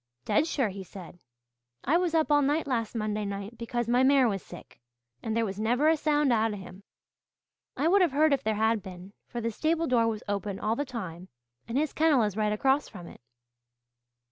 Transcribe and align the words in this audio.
'Dead 0.25 0.47
sure,' 0.47 0.69
he 0.69 0.83
said. 0.83 1.19
'I 1.83 1.97
was 1.97 2.15
up 2.15 2.31
all 2.31 2.41
night 2.41 2.65
last 2.65 2.95
Monday 2.95 3.23
night 3.23 3.55
because 3.55 3.87
my 3.87 4.01
mare 4.01 4.27
was 4.27 4.41
sick, 4.41 4.79
and 5.21 5.37
there 5.37 5.45
was 5.45 5.59
never 5.59 5.87
a 5.89 5.95
sound 5.95 6.33
out 6.33 6.53
of 6.53 6.57
him. 6.59 6.81
I 7.77 7.87
would 7.87 8.01
have 8.01 8.11
heard 8.11 8.33
if 8.33 8.41
there 8.43 8.55
had 8.55 8.81
been, 8.81 9.13
for 9.27 9.39
the 9.41 9.51
stable 9.51 9.85
door 9.85 10.07
was 10.07 10.23
open 10.27 10.59
all 10.59 10.75
the 10.75 10.85
time 10.85 11.27
and 11.67 11.77
his 11.77 11.93
kennel 11.93 12.23
is 12.23 12.35
right 12.35 12.51
across 12.51 12.89
from 12.89 13.05
it!' 13.05 13.21